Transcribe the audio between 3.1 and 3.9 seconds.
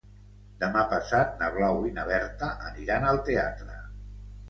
al teatre.